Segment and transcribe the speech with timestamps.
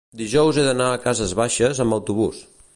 [0.19, 2.45] Dijous he d'anar a Cases Baixes amb autobús.